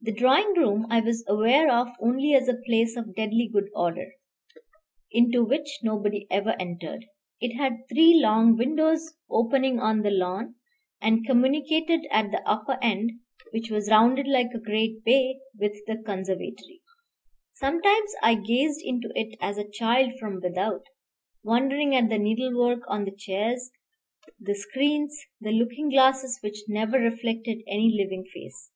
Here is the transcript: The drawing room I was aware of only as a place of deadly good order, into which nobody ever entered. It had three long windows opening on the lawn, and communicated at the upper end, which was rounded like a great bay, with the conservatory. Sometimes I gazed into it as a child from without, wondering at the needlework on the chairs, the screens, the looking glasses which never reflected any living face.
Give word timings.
The 0.00 0.12
drawing 0.12 0.52
room 0.56 0.86
I 0.90 1.00
was 1.00 1.24
aware 1.26 1.68
of 1.74 1.88
only 2.00 2.34
as 2.34 2.46
a 2.46 2.54
place 2.64 2.96
of 2.96 3.16
deadly 3.16 3.48
good 3.52 3.68
order, 3.74 4.12
into 5.10 5.42
which 5.42 5.80
nobody 5.82 6.28
ever 6.30 6.54
entered. 6.60 7.04
It 7.40 7.56
had 7.56 7.88
three 7.90 8.14
long 8.22 8.56
windows 8.56 9.12
opening 9.28 9.80
on 9.80 10.02
the 10.02 10.12
lawn, 10.12 10.54
and 11.02 11.26
communicated 11.26 12.06
at 12.12 12.30
the 12.30 12.48
upper 12.48 12.78
end, 12.80 13.10
which 13.50 13.72
was 13.72 13.90
rounded 13.90 14.28
like 14.28 14.52
a 14.54 14.60
great 14.60 15.02
bay, 15.02 15.40
with 15.58 15.72
the 15.88 15.96
conservatory. 15.96 16.80
Sometimes 17.54 18.14
I 18.22 18.36
gazed 18.36 18.82
into 18.84 19.10
it 19.16 19.36
as 19.40 19.58
a 19.58 19.68
child 19.68 20.12
from 20.20 20.38
without, 20.40 20.84
wondering 21.42 21.96
at 21.96 22.08
the 22.08 22.18
needlework 22.20 22.82
on 22.86 23.04
the 23.04 23.10
chairs, 23.16 23.72
the 24.38 24.54
screens, 24.54 25.20
the 25.40 25.50
looking 25.50 25.88
glasses 25.88 26.38
which 26.40 26.68
never 26.68 27.00
reflected 27.00 27.64
any 27.66 27.92
living 27.98 28.24
face. 28.32 28.70